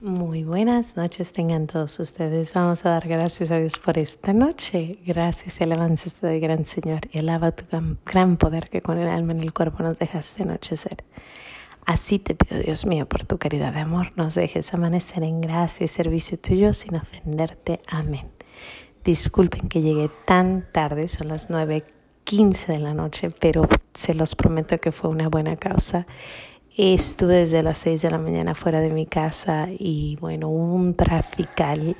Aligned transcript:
Muy 0.00 0.44
buenas 0.44 0.96
noches 0.96 1.32
tengan 1.32 1.66
todos 1.66 1.98
ustedes. 1.98 2.54
Vamos 2.54 2.86
a 2.86 2.90
dar 2.90 3.08
gracias 3.08 3.50
a 3.50 3.58
Dios 3.58 3.78
por 3.78 3.98
esta 3.98 4.32
noche. 4.32 5.00
Gracias 5.04 5.60
y 5.60 5.64
alabanzas 5.64 6.14
te 6.14 6.38
gran 6.38 6.64
Señor, 6.64 7.00
y 7.10 7.18
alaba 7.18 7.50
tu 7.50 7.64
gran 8.06 8.36
poder 8.36 8.70
que 8.70 8.80
con 8.80 8.98
el 8.98 9.08
alma 9.08 9.32
en 9.32 9.40
el 9.40 9.52
cuerpo 9.52 9.82
nos 9.82 9.98
dejaste 9.98 10.44
anochecer. 10.44 11.02
Así 11.84 12.20
te 12.20 12.36
pido, 12.36 12.62
Dios 12.62 12.86
mío, 12.86 13.06
por 13.08 13.24
tu 13.24 13.38
caridad 13.38 13.72
de 13.72 13.80
amor, 13.80 14.12
nos 14.14 14.36
dejes 14.36 14.72
amanecer 14.72 15.24
en 15.24 15.40
gracia 15.40 15.84
y 15.84 15.88
servicio 15.88 16.38
tuyo 16.38 16.72
sin 16.72 16.94
ofenderte. 16.94 17.80
Amén. 17.88 18.30
Disculpen 19.02 19.68
que 19.68 19.82
llegué 19.82 20.10
tan 20.24 20.64
tarde, 20.70 21.08
son 21.08 21.26
las 21.26 21.50
9.15 21.50 22.66
de 22.66 22.78
la 22.78 22.94
noche, 22.94 23.30
pero 23.40 23.66
se 23.94 24.14
los 24.14 24.36
prometo 24.36 24.78
que 24.78 24.92
fue 24.92 25.10
una 25.10 25.28
buena 25.28 25.56
causa 25.56 26.06
Estuve 26.78 27.34
desde 27.34 27.60
las 27.64 27.76
6 27.78 28.02
de 28.02 28.10
la 28.12 28.18
mañana 28.18 28.54
fuera 28.54 28.80
de 28.80 28.90
mi 28.90 29.04
casa 29.04 29.66
y 29.76 30.16
bueno, 30.20 30.48
un 30.48 30.94
trafical 30.94 31.96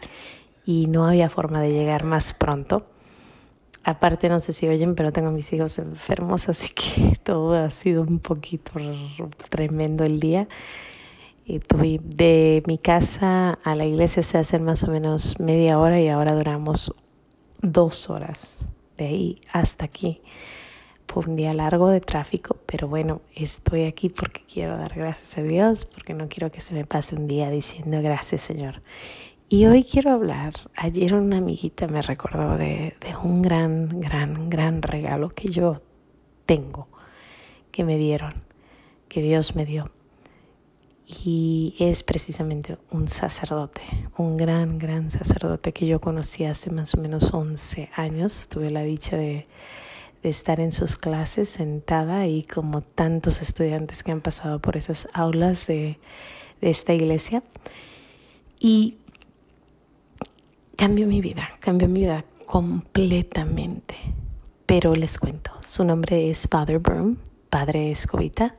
y 0.65 0.87
no 0.87 1.05
había 1.05 1.29
forma 1.29 1.61
de 1.61 1.73
llegar 1.73 2.05
más 2.05 2.33
pronto. 2.33 2.87
Aparte, 3.83 4.29
no 4.29 4.39
sé 4.39 4.53
si 4.53 4.69
oyen, 4.69 4.95
pero 4.95 5.13
tengo 5.13 5.33
mis 5.33 5.53
hijos 5.53 5.81
enfermos, 5.81 6.49
así 6.49 6.73
que 6.75 7.17
todo 7.25 7.57
ha 7.57 7.73
sido 7.73 8.03
un 8.03 8.21
poquito 8.21 8.71
tremendo 9.51 10.05
el 10.05 10.21
día. 10.21 10.47
Y 11.45 11.59
tuve 11.59 11.99
de 12.01 12.63
mi 12.69 12.79
casa 12.79 13.59
a 13.65 13.75
la 13.75 13.85
iglesia 13.85 14.23
se 14.23 14.39
hacen 14.39 14.63
más 14.63 14.85
o 14.85 14.93
menos 14.93 15.41
media 15.41 15.81
hora 15.81 15.99
y 15.99 16.07
ahora 16.07 16.37
duramos 16.37 16.95
dos 17.63 18.11
horas 18.11 18.69
de 18.97 19.07
ahí 19.07 19.41
hasta 19.53 19.87
aquí. 19.87 20.23
Fue 21.09 21.25
un 21.27 21.37
día 21.37 21.55
largo 21.55 21.89
de 21.89 22.03
tráfico, 22.03 22.59
pero 22.67 22.87
bueno, 22.87 23.23
estoy 23.35 23.85
aquí 23.85 24.11
porque 24.11 24.43
quiero 24.47 24.77
dar 24.77 24.95
gracias 24.95 25.39
a 25.39 25.43
Dios, 25.43 25.87
porque 25.87 26.13
no 26.13 26.29
quiero 26.29 26.53
que 26.53 26.61
se 26.61 26.75
me 26.75 26.85
pase 26.85 27.17
un 27.17 27.27
día 27.27 27.49
diciendo 27.49 28.03
gracias 28.03 28.43
Señor. 28.43 28.83
Y 29.49 29.65
hoy 29.65 29.85
quiero 29.85 30.11
hablar, 30.11 30.53
ayer 30.77 31.15
una 31.15 31.39
amiguita 31.39 31.87
me 31.87 32.03
recordó 32.03 32.59
de, 32.59 32.95
un 33.23 33.41
gran, 33.41 33.89
gran, 33.99 34.51
gran 34.51 34.83
regalo 34.83 35.31
que 35.31 35.49
yo 35.49 35.81
tengo, 36.45 36.89
que 37.71 37.85
me 37.85 37.97
dieron, 37.97 38.35
que 39.09 39.23
Dios 39.23 39.57
me 39.57 39.65
dio. 39.65 39.91
Y 41.07 41.75
es 41.79 42.03
precisamente 42.03 42.77
un 42.91 43.09
sacerdote, 43.09 43.81
un 44.19 44.37
gran, 44.37 44.79
gran 44.79 45.11
sacerdote 45.11 45.73
que 45.73 45.87
yo 45.87 46.03
conocí 46.03 46.45
hace 46.45 46.71
más 46.71 46.95
o 46.95 47.01
menos 47.01 47.33
11 47.33 47.89
años. 47.97 48.49
Tuve 48.51 48.71
la 48.71 48.83
dicha 48.83 49.17
de 49.17 49.47
estar 50.23 50.61
en 50.61 50.73
sus 50.73 50.97
clases 50.97 51.49
sentada 51.49 52.27
y 52.27 52.43
como 52.43 52.81
tantos 52.81 53.41
estudiantes 53.41 54.03
que 54.03 54.13
han 54.13 54.21
pasado 54.21 54.61
por 54.61 54.77
esas 54.77 55.09
aulas 55.13 55.67
de, 55.67 55.99
de 56.61 56.71
esta 56.71 56.93
iglesia. 56.95 57.43
Y 58.61 58.99
cambió 60.77 61.07
mi 61.07 61.21
vida, 61.21 61.49
cambió 61.61 61.89
mi 61.89 62.01
vida 62.01 62.25
completamente. 62.47 63.97
Pero 64.67 64.95
les 64.95 65.19
cuento, 65.19 65.53
su 65.63 65.85
nombre 65.85 66.31
es 66.31 66.47
Father 66.49 66.79
Broom, 66.79 67.17
Padre 67.49 67.91
Escobita. 67.91 68.57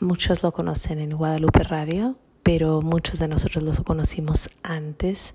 Muchos 0.00 0.42
lo 0.42 0.52
conocen 0.52 1.00
en 1.00 1.16
Guadalupe 1.16 1.62
Radio, 1.64 2.16
pero 2.42 2.82
muchos 2.82 3.18
de 3.18 3.28
nosotros 3.28 3.62
lo 3.62 3.84
conocimos 3.84 4.48
antes 4.62 5.34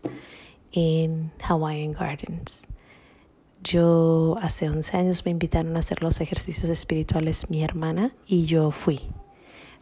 en 0.72 1.31
Hawaiian 1.41 1.94
Gardens. 1.94 2.67
Yo 3.63 4.38
hace 4.41 4.69
11 4.69 4.97
años 4.97 5.25
me 5.25 5.31
invitaron 5.31 5.75
a 5.75 5.80
hacer 5.80 6.03
los 6.03 6.22
ejercicios 6.22 6.69
espirituales 6.69 7.50
mi 7.50 7.63
hermana 7.63 8.13
y 8.27 8.45
yo 8.45 8.72
fui. 8.72 9.02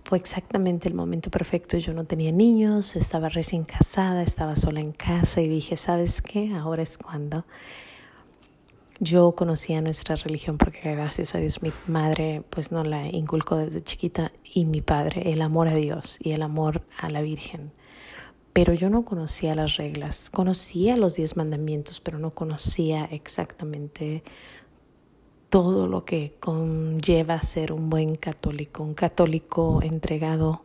Fue 0.04 0.18
exactamente 0.18 0.88
el 0.88 0.94
momento 0.94 1.30
perfecto. 1.32 1.78
Yo 1.78 1.94
no 1.94 2.06
tenía 2.06 2.32
niños, 2.32 2.96
estaba 2.96 3.28
recién 3.28 3.64
casada, 3.64 4.24
estaba 4.24 4.56
sola 4.56 4.80
en 4.80 4.92
casa 4.92 5.42
y 5.42 5.50
dije, 5.50 5.78
¿sabes 5.78 6.22
qué? 6.22 6.54
Ahora 6.54 6.84
es 6.84 6.98
cuando. 6.98 7.44
Yo 9.00 9.34
conocía 9.34 9.82
nuestra 9.82 10.16
religión 10.16 10.58
porque 10.58 10.80
gracias 10.96 11.36
a 11.36 11.40
Dios 11.40 11.62
mi 11.62 11.74
madre 11.86 12.44
pues 12.50 12.72
no 12.72 12.84
la 12.84 13.08
inculcó 13.08 13.58
desde 13.58 13.84
chiquita 13.84 14.32
y 14.44 14.64
mi 14.64 14.80
padre 14.82 15.32
el 15.32 15.42
amor 15.42 15.68
a 15.68 15.74
Dios 15.74 16.18
y 16.22 16.32
el 16.32 16.42
amor 16.42 16.82
a 16.98 17.10
la 17.10 17.22
Virgen 17.22 17.72
pero 18.56 18.74
yo 18.74 18.90
no 18.90 19.04
conocía 19.04 19.54
las 19.54 19.76
reglas. 19.76 20.30
Conocía 20.30 20.96
los 20.96 21.18
diez 21.18 21.36
mandamientos, 21.36 22.00
pero 22.00 22.20
no 22.20 22.34
conocía 22.34 23.04
exactamente 23.04 24.24
todo 25.50 25.88
lo 25.88 26.06
que 26.06 26.38
conlleva 26.40 27.42
ser 27.42 27.74
un 27.74 27.90
buen 27.90 28.16
católico, 28.16 28.82
un 28.82 28.94
católico 28.94 29.82
entregado, 29.84 30.64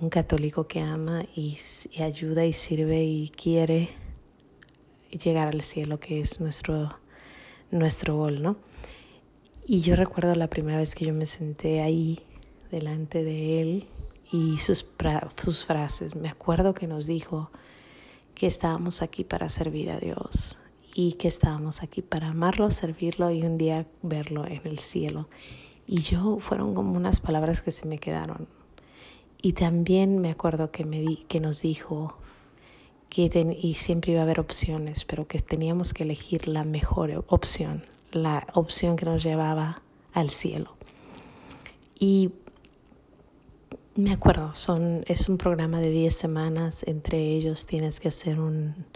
un 0.00 0.08
católico 0.08 0.66
que 0.66 0.80
ama 0.80 1.26
y, 1.36 1.58
ayuda 2.02 2.46
y 2.46 2.54
sirve 2.54 3.04
y 3.04 3.28
quiere 3.28 3.90
llegar 5.10 5.48
al 5.48 5.60
cielo, 5.60 6.00
que 6.00 6.20
es 6.20 6.40
nuestro, 6.40 6.98
nuestro 7.70 8.16
gol, 8.16 8.40
¿no? 8.42 8.56
Y 9.66 9.82
yo 9.82 9.96
recuerdo 9.96 10.34
la 10.34 10.48
primera 10.48 10.78
vez 10.78 10.94
que 10.94 11.04
yo 11.04 11.12
me 11.12 11.26
senté 11.26 11.82
ahí 11.82 12.20
delante 12.70 13.22
de 13.22 13.60
él 13.60 13.86
y 14.30 14.58
sus, 14.58 14.86
sus 15.36 15.64
frases. 15.64 16.14
Me 16.14 16.28
acuerdo 16.28 16.74
que 16.74 16.86
nos 16.86 17.06
dijo 17.06 17.50
que 18.34 18.46
estábamos 18.46 19.02
aquí 19.02 19.24
para 19.24 19.48
servir 19.48 19.90
a 19.90 19.98
Dios 19.98 20.60
y 20.94 21.12
que 21.12 21.28
estábamos 21.28 21.82
aquí 21.82 22.02
para 22.02 22.28
amarlo, 22.28 22.70
servirlo 22.70 23.30
y 23.30 23.42
un 23.42 23.58
día 23.58 23.86
verlo 24.02 24.46
en 24.46 24.60
el 24.64 24.78
cielo. 24.78 25.28
Y 25.86 26.00
yo 26.00 26.38
fueron 26.40 26.74
como 26.74 26.96
unas 26.96 27.20
palabras 27.20 27.62
que 27.62 27.70
se 27.70 27.86
me 27.86 27.98
quedaron. 27.98 28.46
Y 29.40 29.52
también 29.52 30.18
me 30.18 30.30
acuerdo 30.30 30.70
que, 30.70 30.84
me 30.84 31.00
di, 31.00 31.24
que 31.28 31.40
nos 31.40 31.62
dijo 31.62 32.16
que 33.08 33.56
y 33.60 33.74
siempre 33.74 34.12
iba 34.12 34.20
a 34.20 34.24
haber 34.24 34.40
opciones, 34.40 35.04
pero 35.04 35.26
que 35.26 35.38
teníamos 35.40 35.94
que 35.94 36.02
elegir 36.02 36.46
la 36.46 36.64
mejor 36.64 37.24
opción, 37.28 37.84
la 38.12 38.46
opción 38.52 38.96
que 38.96 39.06
nos 39.06 39.22
llevaba 39.22 39.82
al 40.12 40.30
cielo. 40.30 40.76
Y 41.98 42.32
me 43.98 44.12
acuerdo, 44.12 44.54
son, 44.54 45.02
es 45.08 45.28
un 45.28 45.38
programa 45.38 45.80
de 45.80 45.90
10 45.90 46.14
semanas, 46.14 46.84
entre 46.86 47.18
ellos 47.18 47.66
tienes 47.66 47.98
que 47.98 48.06
hacer 48.06 48.38
un 48.38 48.86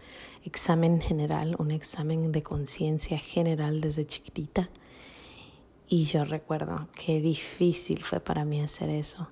examen 0.45 1.01
general, 1.01 1.57
un 1.59 1.73
examen 1.73 2.31
de 2.31 2.45
conciencia 2.45 3.19
general 3.19 3.81
desde 3.81 4.07
chiquitita. 4.07 4.71
Y 5.89 6.05
yo 6.05 6.25
recuerdo 6.25 6.87
qué 6.95 7.21
difícil 7.21 8.05
fue 8.05 8.21
para 8.21 8.45
mí 8.45 8.61
hacer 8.61 8.91
eso. 8.91 9.27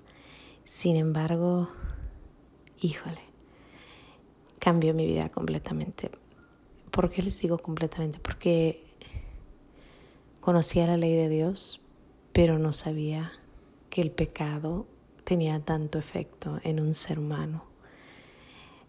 Sin 0.64 0.96
embargo, 0.96 1.68
híjole, 2.80 3.20
cambió 4.58 4.92
mi 4.92 5.06
vida 5.06 5.28
completamente. 5.28 6.10
¿Por 6.90 7.10
qué 7.10 7.22
les 7.22 7.38
digo 7.38 7.58
completamente? 7.58 8.18
Porque 8.18 8.84
conocía 10.40 10.88
la 10.88 10.96
ley 10.96 11.14
de 11.14 11.28
Dios, 11.28 11.80
pero 12.32 12.58
no 12.58 12.72
sabía 12.72 13.30
que 13.88 14.00
el 14.00 14.10
pecado 14.10 14.88
tenía 15.30 15.60
tanto 15.60 16.00
efecto 16.00 16.58
en 16.64 16.80
un 16.80 16.92
ser 16.92 17.20
humano. 17.20 17.62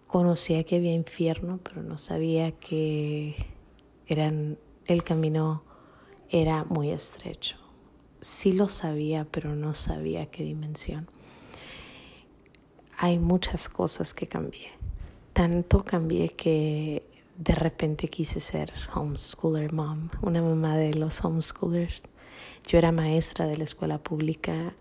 Conocía 0.08 0.64
que 0.64 0.78
había 0.78 0.92
infierno, 0.92 1.60
pero 1.62 1.84
no 1.84 2.00
sabía 2.00 2.52
que 2.54 3.36
eran, 4.08 4.58
el 4.88 5.04
camino 5.04 5.62
era 6.32 6.64
muy 6.64 6.90
estrecho. 6.90 7.58
Sí 8.22 8.54
lo 8.54 8.68
sabía, 8.70 9.28
pero 9.30 9.56
no 9.56 9.76
sabía 9.76 10.32
qué 10.32 10.44
dimensión. 10.44 11.08
Hay 12.98 13.20
muchas 13.20 13.70
cosas 13.70 14.16
que 14.16 14.26
cambié. 14.26 14.72
Tanto 15.34 15.86
cambié 15.86 16.30
que 16.30 17.06
de 17.38 17.54
repente 17.54 18.08
quise 18.08 18.40
ser 18.40 18.74
homeschooler 18.96 19.74
mom, 19.74 20.10
una 20.24 20.42
mamá 20.42 20.76
de 20.76 20.96
los 20.96 21.24
homeschoolers. 21.24 22.08
Yo 22.66 22.80
era 22.80 22.92
maestra 22.92 23.46
de 23.46 23.58
la 23.58 23.64
escuela 23.64 24.00
pública 24.00 24.74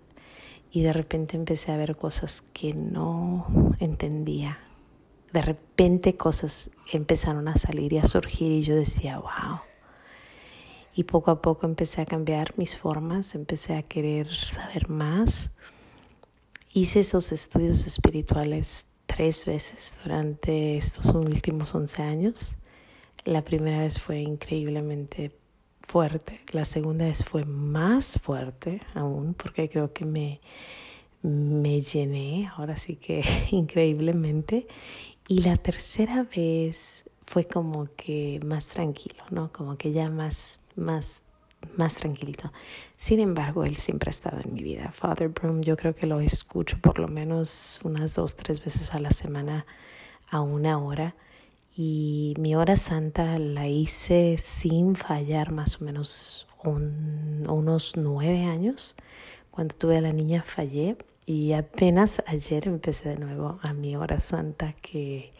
y 0.72 0.82
de 0.82 0.92
repente 0.92 1.36
empecé 1.36 1.72
a 1.72 1.76
ver 1.76 1.96
cosas 1.96 2.42
que 2.52 2.74
no 2.74 3.74
entendía. 3.80 4.58
De 5.32 5.42
repente 5.42 6.16
cosas 6.16 6.70
empezaron 6.92 7.48
a 7.48 7.56
salir 7.56 7.92
y 7.92 7.98
a 7.98 8.04
surgir 8.04 8.52
y 8.52 8.62
yo 8.62 8.74
decía, 8.74 9.18
wow. 9.18 9.60
Y 10.94 11.04
poco 11.04 11.30
a 11.30 11.40
poco 11.40 11.66
empecé 11.66 12.02
a 12.02 12.06
cambiar 12.06 12.54
mis 12.56 12.76
formas, 12.76 13.34
empecé 13.34 13.74
a 13.76 13.82
querer 13.82 14.34
saber 14.34 14.88
más. 14.88 15.50
Hice 16.72 17.00
esos 17.00 17.32
estudios 17.32 17.86
espirituales 17.86 18.90
tres 19.06 19.46
veces 19.46 19.98
durante 20.02 20.76
estos 20.76 21.06
últimos 21.06 21.74
11 21.74 22.02
años. 22.02 22.56
La 23.24 23.42
primera 23.42 23.80
vez 23.80 24.00
fue 24.00 24.20
increíblemente 24.20 25.32
fuerte. 25.82 26.40
La 26.52 26.64
segunda 26.64 27.06
vez 27.06 27.24
fue 27.24 27.44
más 27.44 28.18
fuerte 28.20 28.80
aún 28.94 29.34
porque 29.34 29.68
creo 29.68 29.92
que 29.92 30.04
me, 30.04 30.40
me 31.22 31.80
llené, 31.80 32.50
ahora 32.56 32.76
sí 32.76 32.96
que 32.96 33.22
increíblemente. 33.50 34.66
Y 35.28 35.42
la 35.42 35.56
tercera 35.56 36.24
vez 36.24 37.08
fue 37.24 37.44
como 37.44 37.88
que 37.96 38.40
más 38.44 38.68
tranquilo, 38.68 39.22
¿no? 39.30 39.52
Como 39.52 39.76
que 39.76 39.92
ya 39.92 40.10
más, 40.10 40.60
más 40.74 41.22
más 41.76 41.96
tranquilito. 41.96 42.52
Sin 42.96 43.20
embargo, 43.20 43.64
él 43.64 43.76
siempre 43.76 44.08
ha 44.08 44.10
estado 44.10 44.40
en 44.42 44.52
mi 44.52 44.62
vida. 44.62 44.90
Father 44.92 45.28
Broom, 45.28 45.62
yo 45.62 45.76
creo 45.76 45.94
que 45.94 46.06
lo 46.06 46.20
escucho 46.20 46.78
por 46.80 46.98
lo 46.98 47.08
menos 47.08 47.80
unas 47.84 48.14
dos, 48.14 48.36
tres 48.36 48.62
veces 48.62 48.92
a 48.94 49.00
la 49.00 49.10
semana 49.10 49.66
a 50.30 50.40
una 50.40 50.78
hora. 50.78 51.14
Y 51.76 52.34
mi 52.38 52.56
hora 52.56 52.76
santa 52.76 53.38
la 53.38 53.68
hice 53.68 54.36
sin 54.38 54.96
fallar 54.96 55.52
más 55.52 55.80
o 55.80 55.84
menos 55.84 56.46
unos 56.64 57.96
nueve 57.96 58.44
años. 58.44 58.96
Cuando 59.50 59.74
tuve 59.74 59.96
a 59.96 60.00
la 60.00 60.12
niña 60.12 60.42
fallé 60.42 60.96
y 61.26 61.52
apenas 61.52 62.22
ayer 62.26 62.66
empecé 62.66 63.10
de 63.10 63.18
nuevo 63.18 63.58
a 63.62 63.72
mi 63.72 63.96
hora 63.96 64.20
santa 64.20 64.74
que 64.74 65.32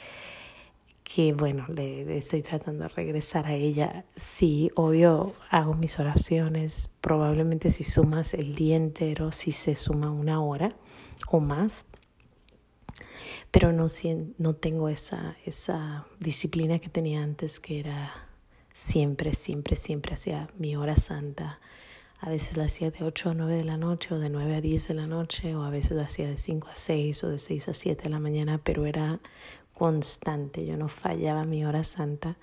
que 1.15 1.32
bueno, 1.32 1.67
le, 1.67 2.17
estoy 2.17 2.43
tratando 2.43 2.85
de 2.85 2.88
regresar 2.88 3.47
a 3.47 3.55
ella. 3.55 4.05
Sí, 4.15 4.71
obvio, 4.76 5.33
hago 5.50 5.75
mis 5.75 5.99
oraciones. 5.99 6.91
Probablemente 7.00 7.69
si 7.69 7.83
sumas 7.83 8.33
el 8.33 8.55
día 8.55 8.76
entero, 8.76 9.33
si 9.33 9.50
se 9.50 9.75
suma 9.75 10.12
una 10.12 10.41
hora 10.41 10.71
o 11.29 11.41
más. 11.41 11.85
Pero 13.50 13.73
no, 13.73 13.87
no 14.38 14.55
tengo 14.55 14.88
esa, 14.88 15.37
esa 15.44 16.06
disciplina 16.19 16.79
que 16.79 16.88
tenía 16.88 17.23
antes, 17.23 17.58
que 17.61 17.81
era 17.81 18.12
siempre, 18.73 19.35
siempre, 19.35 19.76
siempre 19.76 20.14
hacía 20.14 20.49
mi 20.58 20.76
hora 20.76 20.97
santa. 20.97 21.58
A 22.20 22.29
veces 22.29 22.56
la 22.56 22.64
hacía 22.64 22.91
de 22.91 23.02
8 23.02 23.31
a 23.31 23.35
9 23.35 23.56
de 23.56 23.64
la 23.64 23.76
noche, 23.76 24.14
o 24.14 24.19
de 24.19 24.29
9 24.29 24.56
a 24.56 24.61
10 24.61 24.88
de 24.88 24.94
la 24.94 25.06
noche, 25.06 25.55
o 25.56 25.62
a 25.64 25.70
veces 25.70 25.93
la 25.93 26.05
hacía 26.05 26.29
de 26.29 26.37
5 26.37 26.69
a 26.69 26.75
6 26.75 27.25
o 27.25 27.29
de 27.29 27.38
6 27.38 27.69
a 27.69 27.73
7 27.73 28.02
de 28.05 28.11
la 28.11 28.20
mañana, 28.20 28.61
pero 28.62 28.87
era 28.87 29.20
constante, 29.81 30.67
yo 30.67 30.76
no 30.76 30.88
fallaba 30.88 31.47
mi 31.47 31.64
hora 31.64 31.85
santa 31.85 32.37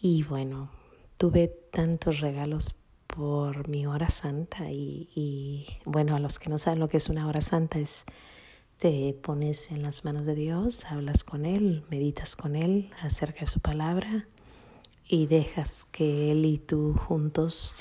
y 0.00 0.22
bueno, 0.22 0.70
tuve 1.18 1.48
tantos 1.48 2.20
regalos 2.20 2.74
por 3.06 3.68
mi 3.68 3.86
hora 3.86 4.08
santa 4.08 4.70
y, 4.70 5.10
y, 5.14 5.66
bueno, 5.84 6.16
a 6.16 6.18
los 6.18 6.38
que 6.38 6.48
no 6.48 6.56
saben 6.56 6.80
lo 6.80 6.88
que 6.88 6.96
es 6.96 7.10
una 7.10 7.26
hora 7.26 7.42
santa 7.42 7.78
es 7.78 8.06
te 8.78 9.14
pones 9.22 9.70
en 9.70 9.82
las 9.82 10.04
manos 10.04 10.26
de 10.26 10.34
Dios, 10.34 10.84
hablas 10.86 11.24
con 11.24 11.46
Él, 11.46 11.84
meditas 11.90 12.36
con 12.36 12.56
Él 12.56 12.90
acerca 13.00 13.40
de 13.40 13.46
su 13.46 13.60
palabra 13.60 14.26
y 15.08 15.26
dejas 15.26 15.84
que 15.84 16.30
Él 16.32 16.44
y 16.44 16.58
tú 16.58 16.94
juntos 16.94 17.74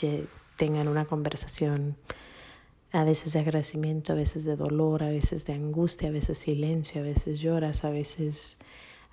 tengan 0.57 0.87
una 0.87 1.05
conversación 1.05 1.97
a 2.91 3.03
veces 3.03 3.33
de 3.33 3.39
agradecimiento, 3.39 4.13
a 4.13 4.15
veces 4.15 4.45
de 4.45 4.55
dolor, 4.55 5.03
a 5.03 5.09
veces 5.09 5.45
de 5.45 5.53
angustia, 5.53 6.09
a 6.09 6.11
veces 6.11 6.37
silencio, 6.37 7.01
a 7.01 7.03
veces 7.03 7.41
lloras, 7.41 7.83
a 7.83 7.89
veces 7.89 8.57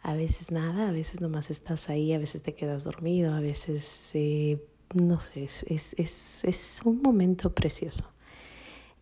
a 0.03 0.15
veces 0.15 0.51
nada, 0.51 0.89
a 0.89 0.93
veces 0.93 1.21
nomás 1.21 1.51
estás 1.51 1.89
ahí, 1.89 2.13
a 2.13 2.19
veces 2.19 2.43
te 2.43 2.55
quedas 2.55 2.85
dormido, 2.85 3.33
a 3.33 3.41
veces, 3.41 4.11
eh, 4.15 4.61
no 4.95 5.21
sé, 5.21 5.45
es, 5.45 5.65
es, 5.69 6.45
es, 6.45 6.81
un 6.85 7.01
momento 7.03 7.55
precioso. 7.55 8.11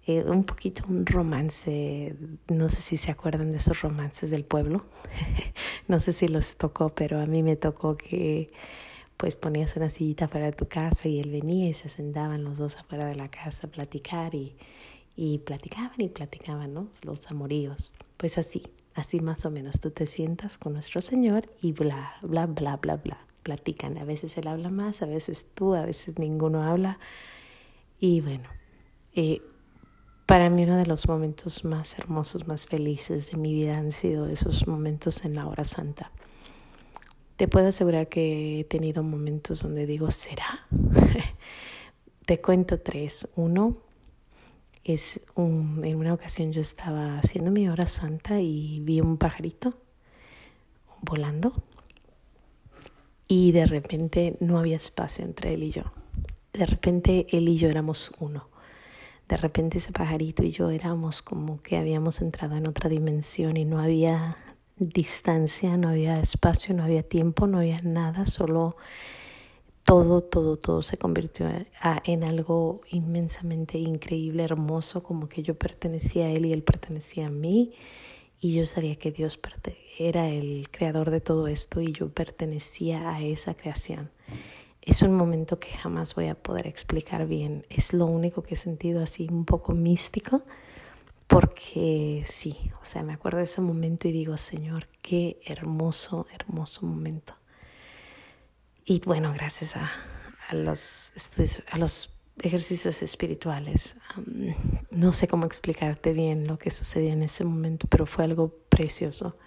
Eh, 0.07 0.25
un 0.25 0.45
poquito 0.45 0.85
un 0.89 1.05
romance, 1.05 2.15
no 2.49 2.71
sé 2.71 2.81
si 2.81 2.97
se 2.97 3.11
acuerdan 3.11 3.51
de 3.51 3.59
esos 3.59 3.83
romances 3.83 4.31
del 4.31 4.45
pueblo, 4.45 4.87
no 5.89 6.01
sé 6.01 6.13
si 6.13 6.27
los 6.27 6.57
tocó, 6.57 6.89
pero 6.89 7.21
a 7.21 7.27
mí 7.27 7.43
me 7.43 7.57
tocó 7.57 7.97
que 7.97 8.51
pues 9.19 9.37
ponías 9.37 9.77
una 9.77 9.91
sillita 9.91 10.27
fuera 10.27 10.47
de 10.47 10.53
tu 10.53 10.67
casa 10.67 11.07
y 11.07 11.21
él 11.21 11.31
venía 11.31 11.69
y 11.69 11.75
se 11.75 11.91
sentaban 11.91 12.45
los 12.45 12.57
dos 12.57 12.77
afuera 12.79 13.05
de 13.05 13.15
la 13.15 13.31
casa 13.31 13.67
a 13.67 13.71
platicar 13.71 14.35
y, 14.35 14.57
y 15.17 15.39
platicaban 15.39 16.01
y 16.01 16.09
platicaban, 16.09 16.73
¿no? 16.73 16.89
Los 17.03 17.31
amoríos. 17.31 17.93
Pues 18.17 18.39
así, 18.39 18.63
Así 18.95 19.21
más 19.21 19.47
o 19.47 19.51
menos 19.51 19.81
tú 19.81 19.91
te 19.91 20.07
sientas 20.07 20.59
con 20.59 20.73
nuestro 20.73 21.01
Señor 21.01 21.49
y 21.63 21.73
bla, 21.73 22.17
bla, 22.23 22.47
bla, 22.47 22.77
bla, 22.77 22.97
bla. 22.97 23.19
Platican. 23.43 23.97
A 23.97 24.05
veces 24.05 24.37
Él 24.37 24.49
habla 24.49 24.69
más, 24.69 25.01
a 25.01 25.07
veces 25.07 25.47
tú, 25.55 25.75
a 25.75 25.87
veces 25.87 26.19
ninguno 26.19 26.63
habla. 26.63 26.99
Y 27.99 28.21
bueno, 28.21 28.49
eh, 29.15 29.41
para 30.31 30.49
mí 30.49 30.63
uno 30.63 30.77
de 30.77 30.87
los 30.87 31.09
momentos 31.09 31.65
más 31.65 31.99
hermosos, 31.99 32.47
más 32.47 32.67
felices 32.67 33.33
de 33.33 33.37
mi 33.37 33.53
vida 33.53 33.73
han 33.73 33.91
sido 33.91 34.29
esos 34.29 34.69
momentos 34.69 35.25
en 35.25 35.35
la 35.35 35.49
hora 35.49 35.65
santa. 35.65 36.13
Te 37.35 37.49
puedo 37.49 37.67
asegurar 37.67 38.09
que 38.09 38.61
he 38.61 38.65
tenido 38.65 39.03
momentos 39.03 39.65
donde 39.65 39.87
digo, 39.87 40.09
¿será? 40.13 40.69
Te 42.27 42.41
cuento 42.41 42.79
tres. 42.79 43.29
Uno, 43.35 43.79
es 44.85 45.23
un, 45.35 45.81
en 45.85 45.97
una 45.97 46.15
ocasión 46.15 46.53
yo 46.53 46.61
estaba 46.61 47.19
haciendo 47.19 47.51
mi 47.51 47.69
hora 47.69 47.87
santa 47.87 48.41
y 48.41 48.79
vi 48.85 49.01
un 49.01 49.17
pajarito 49.17 49.75
volando 51.03 51.61
y 53.27 53.51
de 53.51 53.67
repente 53.67 54.37
no 54.39 54.61
había 54.61 54.77
espacio 54.77 55.25
entre 55.25 55.55
él 55.55 55.65
y 55.65 55.73
yo. 55.73 55.83
De 56.53 56.67
repente 56.67 57.27
él 57.31 57.49
y 57.49 57.57
yo 57.57 57.69
éramos 57.69 58.13
uno. 58.21 58.50
De 59.31 59.37
repente 59.37 59.79
ese 59.79 59.93
pajarito 59.93 60.43
y 60.43 60.51
yo 60.51 60.71
éramos 60.71 61.23
como 61.23 61.63
que 61.63 61.77
habíamos 61.77 62.21
entrado 62.21 62.57
en 62.57 62.67
otra 62.67 62.91
dimensión 62.91 63.57
y 63.57 63.65
no 63.65 63.79
había 63.79 64.37
distancia, 64.77 65.77
no 65.77 65.89
había 65.89 66.19
espacio, 66.19 66.75
no 66.75 66.83
había 66.83 67.05
tiempo, 67.05 67.47
no 67.47 67.59
había 67.59 67.81
nada, 67.83 68.27
solo 68.27 68.77
todo, 69.85 70.21
todo, 70.25 70.57
todo 70.57 70.83
se 70.83 70.97
convirtió 70.97 71.49
en 72.05 72.25
algo 72.25 72.81
inmensamente 72.91 73.79
increíble, 73.79 74.43
hermoso, 74.43 75.05
como 75.05 75.29
que 75.29 75.45
yo 75.45 75.57
pertenecía 75.57 76.27
a 76.27 76.31
Él 76.31 76.47
y 76.47 76.53
Él 76.53 76.65
pertenecía 76.65 77.29
a 77.29 77.31
mí. 77.31 77.73
Y 78.41 78.55
yo 78.55 78.67
sabía 78.67 78.97
que 78.97 79.13
Dios 79.13 79.39
era 79.97 80.29
el 80.29 80.71
creador 80.73 81.11
de 81.11 81.21
todo 81.21 81.47
esto 81.47 81.81
y 81.81 81.93
yo 81.93 82.09
pertenecía 82.09 83.11
a 83.11 83.23
esa 83.23 83.55
creación. 83.55 84.11
Es 84.91 85.03
un 85.03 85.15
momento 85.15 85.61
que 85.61 85.71
jamás 85.71 86.17
voy 86.17 86.27
a 86.27 86.35
poder 86.35 86.67
explicar 86.67 87.29
bien. 87.29 87.65
Es 87.71 87.93
lo 87.93 88.07
único 88.07 88.43
que 88.43 88.55
he 88.55 88.57
sentido 88.57 89.01
así 89.01 89.29
un 89.31 89.45
poco 89.45 89.73
místico, 89.73 90.43
porque 91.29 92.25
sí, 92.27 92.57
o 92.83 92.85
sea, 92.85 93.05
me 93.05 93.13
acuerdo 93.13 93.39
de 93.39 93.45
ese 93.45 93.61
momento 93.61 94.09
y 94.09 94.13
digo, 94.13 94.37
Señor, 94.37 94.89
qué 95.01 95.39
hermoso, 95.47 96.27
hermoso 96.33 96.87
momento. 96.87 97.37
Y 98.85 99.01
bueno, 99.03 99.33
gracias 99.33 99.77
a, 99.77 99.93
los 100.55 101.13
a 101.71 101.79
los 101.79 102.19
ejercicios 102.43 103.01
espirituales. 103.01 103.95
no 104.91 105.13
sé 105.13 105.29
cómo 105.29 105.47
explicarte 105.47 106.13
bien 106.13 106.49
lo 106.49 106.59
que 106.59 106.73
sucedió 106.73 107.13
en 107.13 107.23
ese 107.23 107.45
momento, 107.45 107.87
pero 107.89 108.07
fue 108.07 108.25
algo 108.25 108.53
precioso. 108.69 109.39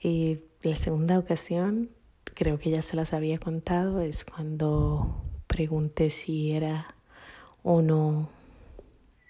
Y 0.00 0.38
la 0.62 0.76
segunda 0.76 1.18
ocasión, 1.18 1.90
creo 2.34 2.58
que 2.58 2.70
ya 2.70 2.82
se 2.82 2.96
las 2.96 3.12
había 3.12 3.38
contado, 3.38 4.00
es 4.00 4.24
cuando 4.24 5.22
pregunté 5.46 6.10
si 6.10 6.52
era 6.52 6.94
o 7.62 7.82
no 7.82 8.28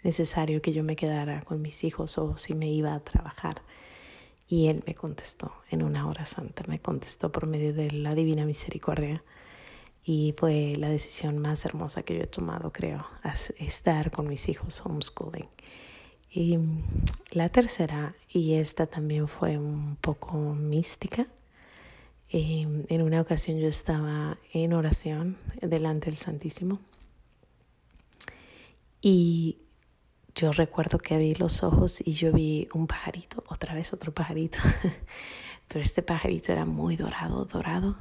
necesario 0.03 0.63
que 0.63 0.73
yo 0.73 0.85
me 0.85 0.97
quedara 0.97 1.43
con 1.43 1.61
mis 1.63 1.85
hijos 1.85 2.17
o 2.19 2.37
si 2.39 2.55
me 2.55 2.69
iba 2.69 2.95
a 2.95 3.01
trabajar. 3.01 3.63
Y 4.49 4.69
Él 4.69 4.85
me 4.87 4.95
contestó 4.95 5.53
en 5.71 5.83
una 5.83 6.09
hora 6.09 6.25
santa, 6.25 6.63
me 6.69 6.79
contestó 6.79 7.33
por 7.33 7.47
medio 7.47 7.75
de 7.75 7.91
la 7.91 8.15
divina 8.15 8.45
misericordia. 8.45 9.23
Y 10.05 10.35
fue 10.39 10.75
la 10.77 10.89
decisión 10.89 11.39
más 11.39 11.65
hermosa 11.65 12.05
que 12.05 12.15
yo 12.17 12.23
he 12.23 12.29
tomado, 12.29 12.73
creo, 12.73 13.05
estar 13.59 14.13
con 14.13 14.29
mis 14.29 14.49
hijos 14.49 14.81
homeschooling. 14.87 15.49
Y 16.31 16.59
la 17.33 17.49
tercera, 17.49 18.15
y 18.29 18.55
esta 18.55 18.87
también 18.87 19.27
fue 19.27 19.59
un 19.59 19.97
poco 19.97 20.37
mística, 20.37 21.27
em, 22.29 22.85
en 22.89 23.03
una 23.03 23.21
ocasión 23.21 23.59
yo 23.59 23.69
estaba 23.69 24.39
en 24.53 24.73
oración 24.73 25.37
delante 25.61 26.07
del 26.07 26.17
Santísimo 26.17 26.81
y 29.01 29.59
yo 30.35 30.53
recuerdo 30.53 30.99
que 30.99 31.15
abrí 31.15 31.35
los 31.35 31.63
ojos 31.63 32.03
y 32.05 32.13
yo 32.13 32.31
vi 32.33 32.69
un 32.75 32.87
pajarito, 32.87 33.43
otra 33.49 33.75
vez 33.75 33.93
otro 33.93 34.13
pajarito, 34.13 34.59
pero 35.69 35.83
este 35.83 36.03
pajarito 36.03 36.53
era 36.53 36.67
muy 36.67 36.97
dorado, 36.97 37.47
dorado 37.47 37.97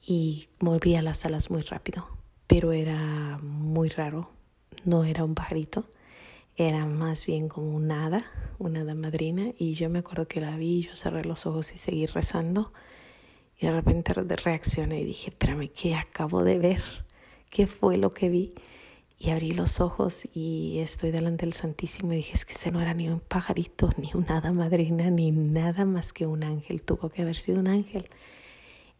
y 0.00 0.48
movía 0.60 1.02
las 1.02 1.26
alas 1.26 1.50
muy 1.50 1.60
rápido, 1.62 2.08
pero 2.46 2.72
era 2.72 3.38
muy 3.42 3.90
raro, 3.90 4.30
no 4.84 5.04
era 5.04 5.24
un 5.24 5.34
pajarito, 5.34 5.84
era 6.56 6.86
más 6.86 7.26
bien 7.26 7.48
como 7.48 7.74
un 7.74 7.90
hada, 7.92 8.24
una 8.58 8.80
hada 8.80 8.94
madrina 8.94 9.52
y 9.58 9.74
yo 9.74 9.90
me 9.90 9.98
acuerdo 9.98 10.28
que 10.28 10.40
la 10.40 10.56
vi, 10.56 10.82
yo 10.82 10.96
cerré 10.96 11.24
los 11.24 11.46
ojos 11.46 11.72
y 11.74 11.78
seguí 11.78 12.06
rezando 12.06 12.72
y 13.58 13.66
de 13.66 13.72
repente 13.72 14.12
reaccioné 14.14 15.00
y 15.00 15.04
dije, 15.04 15.30
espérame, 15.30 15.68
¿qué 15.68 15.94
acabo 15.94 16.44
de 16.44 16.58
ver? 16.58 16.82
¿Qué 17.50 17.66
fue 17.66 17.96
lo 17.96 18.10
que 18.10 18.28
vi? 18.28 18.54
Y 19.18 19.30
abrí 19.30 19.52
los 19.52 19.80
ojos 19.80 20.28
y 20.34 20.78
estoy 20.80 21.12
delante 21.12 21.46
del 21.46 21.52
Santísimo 21.52 22.12
y 22.12 22.16
dije, 22.16 22.34
es 22.34 22.44
que 22.44 22.54
ese 22.54 22.72
no 22.72 22.80
era 22.80 22.92
ni 22.92 23.08
un 23.08 23.20
pajarito, 23.20 23.90
ni 23.96 24.10
una 24.14 24.38
hada 24.38 24.52
madrina, 24.52 25.10
ni 25.10 25.30
nada 25.30 25.84
más 25.84 26.12
que 26.12 26.26
un 26.26 26.42
ángel. 26.42 26.82
Tuvo 26.82 27.08
que 27.08 27.22
haber 27.22 27.36
sido 27.36 27.60
un 27.60 27.68
ángel. 27.68 28.08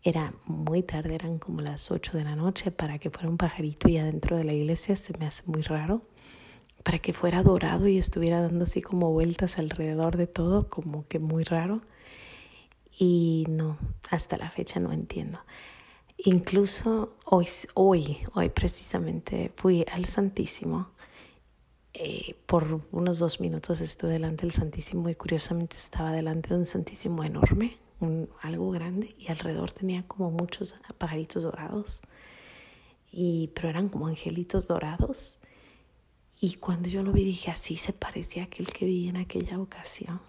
Era 0.05 0.33
muy 0.47 0.85
tarde, 0.85 1.15
eran 1.17 1.39
como 1.39 1.61
las 1.61 1.91
8 1.91 2.17
de 2.19 2.25
la 2.25 2.37
noche 2.37 2.71
para 2.71 2.99
que 2.99 3.11
fuera 3.11 3.29
un 3.29 3.37
pajarito 3.37 3.89
y 3.89 3.99
adentro 3.99 4.37
de 4.37 4.45
la 4.45 4.53
iglesia 4.53 4.95
se 4.95 5.17
me 5.19 5.27
hace 5.27 5.43
muy 5.47 5.63
raro. 5.63 6.03
Para 6.85 6.99
que 6.99 7.13
fuera 7.13 7.43
dorado 7.43 7.89
y 7.89 7.99
estuviera 7.99 8.41
dando 8.41 8.63
así 8.65 8.81
como 8.81 9.13
vueltas 9.13 9.59
alrededor 9.59 10.17
de 10.17 10.29
todo, 10.29 10.69
como 10.69 11.07
que 11.09 11.19
muy 11.19 11.43
raro. 11.43 11.83
Y 12.99 13.47
no, 13.49 13.79
hasta 14.11 14.37
la 14.37 14.51
fecha 14.51 14.81
no 14.81 14.93
entiendo. 14.93 15.41
Incluso 16.19 17.17
hoy, 17.25 17.49
hoy, 17.75 18.19
hoy 18.35 18.51
precisamente 18.51 19.51
fui 19.57 19.85
al 19.91 20.05
Santísimo. 20.05 20.91
Eh, 21.95 22.37
por 22.47 22.81
unos 22.91 23.19
dos 23.19 23.41
minutos 23.41 23.81
estuve 23.81 24.13
delante 24.13 24.43
del 24.43 24.53
Santísimo 24.53 25.09
y 25.09 25.15
curiosamente 25.15 25.77
estaba 25.77 26.13
delante 26.13 26.51
de 26.51 26.57
un 26.57 26.67
Santísimo 26.67 27.25
enorme, 27.25 27.77
algo 28.41 28.71
grande, 28.71 29.15
y 29.19 29.29
alrededor 29.31 29.73
tenía 29.73 30.07
como 30.07 30.31
muchos 30.31 30.75
pajaritos 30.99 31.43
dorados, 31.43 32.01
y, 33.11 33.51
pero 33.55 33.69
eran 33.69 33.89
como 33.89 34.07
angelitos 34.07 34.69
dorados. 34.69 35.39
Y 36.41 36.55
cuando 36.55 36.89
yo 36.89 37.03
lo 37.03 37.13
vi 37.13 37.25
dije, 37.25 37.51
así 37.51 37.77
se 37.77 37.93
parecía 37.93 38.43
a 38.43 38.47
aquel 38.47 38.67
que 38.67 38.87
vi 38.87 39.09
en 39.09 39.17
aquella 39.17 39.61
ocasión. 39.61 40.21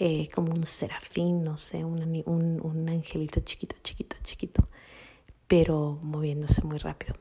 Eh, 0.00 0.28
como 0.32 0.52
un 0.52 0.64
serafín, 0.64 1.42
no 1.42 1.56
sé, 1.56 1.84
un, 1.84 2.22
un, 2.26 2.60
un 2.62 2.88
angelito 2.88 3.40
chiquito, 3.40 3.76
chiquito, 3.82 4.16
chiquito 4.22 4.68
pero 5.48 5.98
moviéndose 6.02 6.62
muy 6.62 6.78
rápido. 6.78 7.14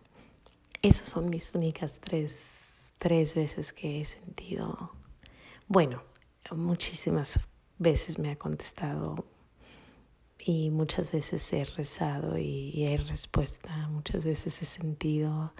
Esas 0.83 1.07
son 1.07 1.29
mis 1.29 1.55
únicas 1.55 1.99
tres, 1.99 2.93
tres 2.99 3.33
veces 3.33 3.73
que 3.73 4.01
he 4.01 4.05
sentido, 4.05 4.91
bueno, 5.67 6.03
muchísimas 6.51 7.39
veces 7.79 8.19
me 8.19 8.31
ha 8.31 8.35
contestado 8.35 9.25
y 10.39 10.69
muchas 10.69 11.11
veces 11.11 11.51
he 11.53 11.63
rezado 11.63 12.37
y, 12.37 12.85
hay 12.85 12.97
respuesta, 12.97 13.87
muchas 13.87 14.25
veces 14.25 14.61
he 14.61 14.65
sentido 14.65 15.53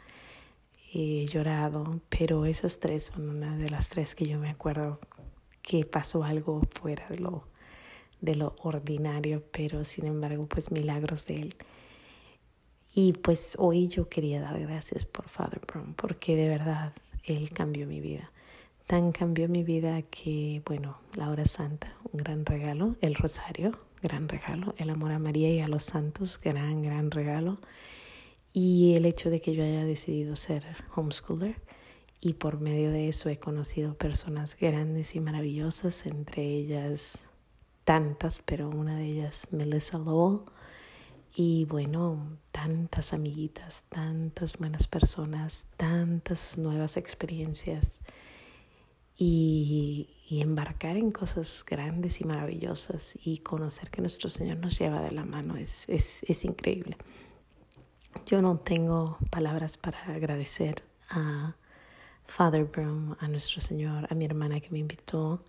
y 0.94 1.24
he 1.24 1.26
llorado, 1.26 2.02
pero 2.10 2.46
esas 2.46 2.80
tres 2.80 3.06
son 3.06 3.30
una 3.30 3.58
de 3.58 3.70
las 3.70 3.90
tres 3.90 4.14
que 4.14 4.28
yo 4.28 4.40
me 4.40 4.50
acuerdo 4.50 5.00
que 5.68 5.84
pasó 5.84 6.24
algo 6.24 6.62
fuera 6.72 7.06
de 7.10 7.20
lo, 7.20 7.44
de 8.22 8.36
lo 8.36 8.56
ordinario, 8.60 9.44
pero 9.52 9.84
sin 9.84 10.06
embargo, 10.06 10.46
pues 10.46 10.72
milagros 10.72 11.26
de 11.26 11.36
él. 11.36 11.56
Y 12.96 13.12
pues 13.12 13.58
hoy 13.60 13.90
yo 13.90 14.08
quería 14.08 14.40
dar 14.40 14.58
gracias 14.62 15.04
por 15.04 15.28
Father 15.28 15.60
Brown, 15.68 15.94
porque 15.94 16.38
de 16.38 16.48
verdad 16.48 16.94
él 17.26 17.52
cambió 17.52 17.86
mi 17.86 18.00
vida. 18.00 18.32
Tan 18.88 19.12
cambió 19.12 19.50
mi 19.50 19.64
vida 19.64 20.04
que, 20.04 20.62
bueno, 20.66 21.00
la 21.16 21.30
hora 21.30 21.46
santa, 21.46 21.94
un 22.14 22.20
gran 22.20 22.46
regalo, 22.46 22.96
el 23.02 23.16
rosario, 23.16 23.78
gran 24.02 24.30
regalo, 24.30 24.74
el 24.78 24.90
amor 24.90 25.12
a 25.12 25.20
María 25.20 25.54
y 25.54 25.60
a 25.60 25.68
los 25.68 25.84
santos, 25.84 26.40
gran, 26.42 26.82
gran 26.82 27.12
regalo. 27.12 27.58
Y 28.54 28.94
el 28.96 29.06
hecho 29.06 29.30
de 29.30 29.42
que 29.42 29.54
yo 29.54 29.66
haya 29.66 29.84
decidido 29.84 30.38
ser 30.38 30.64
homeschooler 30.96 31.67
y 32.20 32.34
por 32.34 32.60
medio 32.60 32.92
de 32.92 33.08
eso 33.08 33.30
he 33.30 33.38
conocido 33.38 33.96
personas 33.96 34.58
grandes 34.60 35.16
y 35.16 35.20
maravillosas, 35.20 36.06
entre 36.06 36.44
ellas 36.44 37.26
tantas, 37.84 38.42
pero 38.44 38.70
una 38.70 38.98
de 38.98 39.06
ellas 39.06 39.48
Melissa 39.52 39.98
Lowell 39.98 40.42
y 41.36 41.66
bueno, 41.66 42.40
tantas 42.52 43.14
amiguitas, 43.14 43.84
tantas 43.90 44.58
buenas 44.58 44.88
personas, 44.88 45.68
tantas 45.78 46.58
nuevas 46.58 46.98
experiencias 46.98 48.02
y, 49.16 50.10
embarcar 50.30 50.98
en 50.98 51.12
cosas 51.12 51.64
grandes 51.66 52.20
y 52.20 52.26
maravillosas 52.26 53.18
y 53.24 53.38
conocer 53.38 53.90
que 53.90 54.02
nuestro 54.02 54.28
Señor 54.28 54.58
nos 54.58 54.78
lleva 54.78 55.02
de 55.02 55.12
la 55.12 55.24
mano 55.24 55.56
es, 55.56 55.88
es, 55.88 56.24
es 56.24 56.44
increíble. 56.44 56.98
Yo 58.26 58.42
no 58.42 58.58
tengo 58.58 59.18
palabras 59.30 59.78
para 59.78 60.04
agradecer 60.14 60.84
a 61.10 61.56
Father 62.28 62.66
Broom, 62.66 63.16
a 63.20 63.28
nuestro 63.28 63.62
Señor, 63.62 64.08
a 64.10 64.16
mi 64.16 64.26
hermana 64.26 64.60
que 64.60 64.70
me 64.70 64.80
invitó 64.80 65.44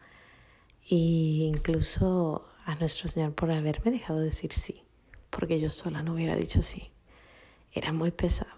e 0.91 0.95
incluso 0.95 2.49
a 2.65 2.75
nuestro 2.77 3.09
Señor 3.09 3.35
por 3.35 3.51
haberme 3.51 3.91
dejado 3.91 4.21
decir 4.21 4.53
sí 4.53 4.83
porque 5.31 5.61
yo 5.61 5.71
sola 5.71 6.03
no 6.03 6.15
hubiera 6.15 6.37
dicho 6.37 6.63
sí. 6.63 6.91
Era 7.73 7.93
muy 7.93 8.11
pesado. 8.11 8.51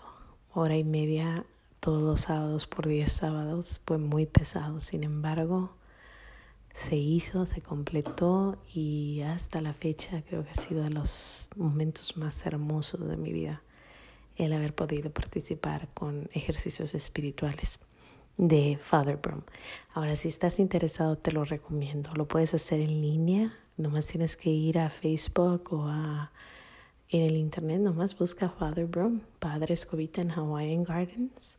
Hora 0.52 0.76
y 0.76 0.84
media 0.84 1.44
todos 1.80 2.02
los 2.02 2.22
sábados 2.22 2.66
por 2.66 2.86
diez 2.86 3.12
sábados 3.12 3.80
fue 3.86 3.98
muy 3.98 4.26
pesado. 4.26 4.80
Sin 4.80 5.04
embargo, 5.04 5.74
se 6.74 6.96
hizo, 6.96 7.46
se 7.46 7.60
completó 7.60 8.62
y 8.72 9.22
hasta 9.22 9.60
la 9.60 9.74
fecha 9.74 10.22
creo 10.22 10.44
que 10.44 10.50
ha 10.50 10.54
sido 10.54 10.82
de 10.82 10.90
los 10.90 11.48
momentos 11.56 12.16
más 12.16 12.46
hermosos 12.46 13.08
de 13.08 13.16
mi 13.16 13.32
vida 13.32 13.62
el 14.36 14.52
haber 14.52 14.74
podido 14.74 15.10
participar 15.10 15.88
con 15.92 16.30
ejercicios 16.32 16.94
espirituales 16.94 17.78
de 18.40 18.78
Father 18.82 19.18
Broom. 19.18 19.42
Ahora, 19.92 20.16
si 20.16 20.28
estás 20.28 20.58
interesado, 20.58 21.16
te 21.16 21.30
lo 21.30 21.44
recomiendo. 21.44 22.10
Lo 22.14 22.26
puedes 22.26 22.54
hacer 22.54 22.80
en 22.80 23.02
línea. 23.02 23.54
Nomás 23.76 24.06
tienes 24.06 24.36
que 24.36 24.50
ir 24.50 24.78
a 24.78 24.88
Facebook 24.88 25.72
o 25.72 25.86
a 25.86 26.32
en 27.12 27.22
el 27.22 27.36
internet 27.36 27.80
nomás 27.80 28.16
busca 28.16 28.48
Father 28.48 28.86
Broom, 28.86 29.22
Padre 29.40 29.74
Escobita 29.74 30.22
en 30.22 30.30
Hawaiian 30.30 30.84
Gardens 30.84 31.58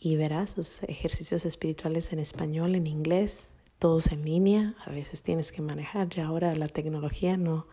y 0.00 0.16
verás 0.16 0.50
sus 0.50 0.82
ejercicios 0.82 1.46
espirituales 1.46 2.12
en 2.12 2.18
español, 2.18 2.74
en 2.74 2.88
inglés, 2.88 3.50
todos 3.78 4.10
en 4.10 4.24
línea. 4.24 4.74
A 4.84 4.90
veces 4.90 5.22
tienes 5.22 5.52
que 5.52 5.62
manejar, 5.62 6.08
ya 6.08 6.26
ahora 6.26 6.56
la 6.56 6.66
tecnología 6.66 7.36
no 7.36 7.68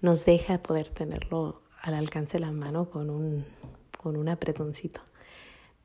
nos 0.00 0.24
deja 0.24 0.58
poder 0.58 0.88
tenerlo 0.88 1.62
al 1.80 1.94
alcance 1.94 2.38
de 2.38 2.44
la 2.44 2.50
mano 2.50 2.90
con 2.90 3.10
un, 3.10 3.44
con 3.96 4.16
un 4.16 4.28
apretoncito. 4.28 5.00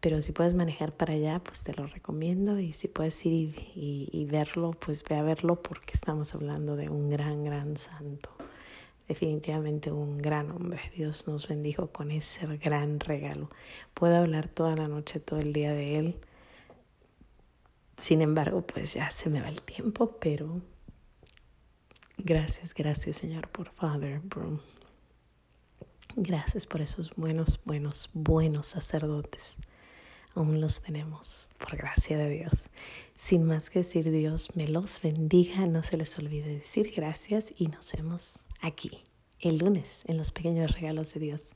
Pero 0.02 0.20
si 0.20 0.32
puedes 0.32 0.56
manejar 0.56 0.94
para 0.94 1.14
allá, 1.14 1.40
pues 1.40 1.64
te 1.64 1.74
lo 1.74 1.88
recomiendo. 1.88 2.60
Y 2.60 2.74
si 2.74 2.88
puedes 2.88 3.24
ir 3.26 3.56
y, 3.76 4.26
verlo, 4.30 4.72
pues 4.72 5.04
ve 5.04 5.16
a 5.16 5.24
verlo 5.24 5.62
porque 5.62 5.94
estamos 5.94 6.34
hablando 6.36 6.76
de 6.76 6.90
un 6.90 7.10
gran, 7.10 7.46
gran 7.46 7.78
santo 7.78 8.30
definitivamente 9.08 9.92
un 9.92 10.18
gran 10.18 10.52
hombre. 10.52 10.80
Dios 10.96 11.28
nos 11.28 11.46
bendijo 11.46 11.88
con 11.88 12.12
ese 12.12 12.48
gran 12.58 12.98
regalo. 13.02 13.50
Puedo 13.94 14.16
hablar 14.16 14.48
toda 14.48 14.74
la 14.78 14.88
noche, 14.88 15.20
todo 15.20 15.38
el 15.40 15.52
día 15.52 15.74
de 15.74 16.00
él. 16.00 16.16
Sin 17.98 18.22
embargo, 18.22 18.62
pues 18.62 18.94
ya 18.94 19.12
se 19.12 19.30
me 19.30 19.42
va 19.42 19.50
el 19.50 19.62
tiempo, 19.62 20.18
pero 20.22 20.62
gracias, 22.18 22.74
gracias 22.74 23.18
Señor 23.18 23.50
por 23.50 23.70
Father. 23.70 24.22
Gracias 26.16 26.66
por 26.66 26.80
esos 26.80 27.14
buenos, 27.16 27.60
buenos, 27.66 28.10
buenos 28.14 28.68
sacerdotes. 28.68 29.58
Aún 30.36 30.62
los 30.62 30.82
tenemos, 30.82 31.50
por 31.58 31.76
gracia 31.78 32.18
de 32.18 32.30
Dios. 32.30 32.54
Sin 33.16 33.44
más 33.44 33.70
que 33.70 33.80
decir 33.80 34.10
Dios 34.10 34.56
me 34.56 34.68
los 34.68 35.02
bendiga, 35.02 35.66
no 35.66 35.84
se 35.84 35.98
les 35.98 36.18
olvide 36.18 36.56
decir 36.56 36.94
gracias 36.96 37.54
y 37.58 37.68
nos 37.68 37.92
vemos 37.94 38.46
aquí 38.62 39.04
el 39.40 39.58
lunes 39.58 40.04
en 40.08 40.18
los 40.18 40.32
pequeños 40.32 40.72
regalos 40.72 41.14
de 41.14 41.20
Dios. 41.20 41.54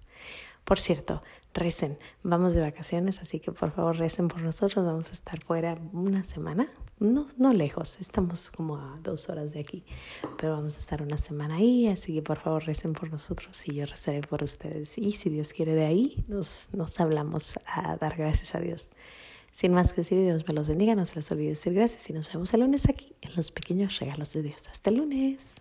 Por 0.66 0.80
cierto, 0.80 1.22
recen, 1.54 1.98
vamos 2.24 2.54
de 2.54 2.62
vacaciones, 2.62 3.20
así 3.22 3.40
que 3.40 3.52
por 3.52 3.72
favor 3.72 3.98
recen 3.98 4.28
por 4.28 4.42
nosotros, 4.42 4.86
vamos 4.86 5.10
a 5.10 5.14
estar 5.14 5.40
fuera 5.42 5.78
una 5.94 6.24
semana, 6.24 6.68
no, 7.00 7.28
no 7.38 7.54
lejos, 7.54 8.00
estamos 8.00 8.50
como 8.50 8.78
a 8.78 9.00
dos 9.04 9.30
horas 9.30 9.54
de 9.54 9.60
aquí, 9.60 9.86
pero 10.38 10.54
vamos 10.54 10.76
a 10.76 10.80
estar 10.80 11.02
una 11.02 11.18
semana 11.18 11.58
ahí, 11.58 11.88
así 11.88 12.16
que 12.16 12.22
por 12.22 12.40
favor 12.40 12.66
recen 12.66 12.94
por 12.94 13.12
nosotros 13.12 13.68
y 13.68 13.76
yo 13.76 13.86
rezaré 13.86 14.22
por 14.22 14.44
ustedes. 14.44 14.98
Y 14.98 15.12
si 15.12 15.30
Dios 15.30 15.54
quiere 15.54 15.76
de 15.76 15.86
ahí, 15.86 16.26
nos, 16.28 16.70
nos 16.74 17.00
hablamos 17.00 17.60
a 17.68 17.96
dar 17.98 18.18
gracias 18.18 18.56
a 18.56 18.60
Dios. 18.60 18.92
Sin 19.52 19.72
más 19.72 19.94
que 19.94 20.02
decir, 20.02 20.22
Dios 20.22 20.46
me 20.48 20.54
los 20.54 20.68
bendiga, 20.68 20.96
no 20.96 21.06
se 21.06 21.16
les 21.16 21.32
olvide 21.32 21.50
decir 21.50 21.74
gracias 21.74 22.10
y 22.10 22.14
nos 22.14 22.32
vemos 22.34 22.54
el 22.54 22.62
lunes 22.62 22.90
aquí 22.90 23.16
en 23.22 23.36
los 23.36 23.52
pequeños 23.52 24.00
regalos 24.00 24.34
de 24.34 24.42
Dios. 24.42 24.68
Hasta 24.68 24.90
el 24.90 24.98
lunes. 24.98 25.54